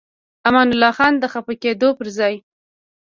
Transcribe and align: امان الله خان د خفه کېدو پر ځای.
امان 0.47 0.67
الله 0.73 0.91
خان 0.97 1.13
د 1.19 1.23
خفه 1.33 1.53
کېدو 1.63 1.89
پر 1.97 2.07
ځای. 2.17 2.35